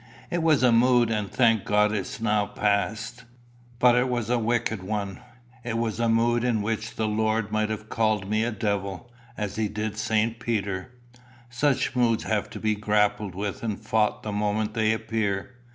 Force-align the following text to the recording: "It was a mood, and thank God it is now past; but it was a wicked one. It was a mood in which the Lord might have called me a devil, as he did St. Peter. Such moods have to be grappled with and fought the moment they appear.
"It 0.31 0.41
was 0.41 0.63
a 0.63 0.71
mood, 0.71 1.11
and 1.11 1.29
thank 1.31 1.63
God 1.63 1.91
it 1.91 1.99
is 1.99 2.19
now 2.19 2.47
past; 2.47 3.23
but 3.77 3.93
it 3.95 4.09
was 4.09 4.31
a 4.31 4.39
wicked 4.39 4.81
one. 4.81 5.19
It 5.63 5.77
was 5.77 5.99
a 5.99 6.09
mood 6.09 6.43
in 6.43 6.63
which 6.63 6.95
the 6.95 7.07
Lord 7.07 7.51
might 7.51 7.69
have 7.69 7.87
called 7.87 8.27
me 8.27 8.43
a 8.43 8.49
devil, 8.49 9.11
as 9.37 9.57
he 9.57 9.67
did 9.67 9.97
St. 9.99 10.39
Peter. 10.39 10.89
Such 11.51 11.95
moods 11.95 12.23
have 12.23 12.49
to 12.49 12.59
be 12.59 12.73
grappled 12.73 13.35
with 13.35 13.61
and 13.61 13.79
fought 13.79 14.23
the 14.23 14.31
moment 14.31 14.73
they 14.73 14.91
appear. 14.91 15.51